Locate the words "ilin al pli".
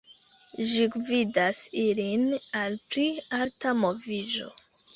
1.83-3.07